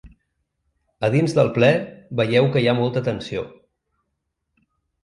[1.07, 1.69] A dins del ple
[2.23, 3.47] veieu que hi ha molta tensió.